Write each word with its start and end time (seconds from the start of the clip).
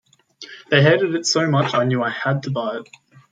They 0.71 0.81
hated 0.81 1.13
it 1.13 1.27
so 1.27 1.47
much 1.47 1.75
I 1.75 1.83
knew 1.83 2.01
I 2.01 2.09
had 2.09 2.41
to 2.41 2.49
buy 2.49 2.77
it. 2.77 2.89